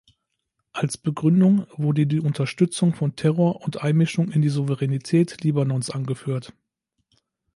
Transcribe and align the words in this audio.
Als 0.73 0.97
Begründung 0.97 1.67
wurde 1.77 2.07
die 2.07 2.21
Unterstützung 2.21 2.95
von 2.95 3.15
Terror 3.15 3.61
und 3.61 3.83
Einmischung 3.83 4.31
in 4.31 4.41
die 4.41 4.49
Souveränität 4.49 5.43
Libanons 5.43 5.91
angeführt. 5.91 6.55